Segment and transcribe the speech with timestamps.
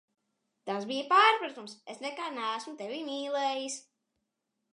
[0.69, 3.79] Tas bija pārpratums, es nekad neesmu Tevi mīlējis!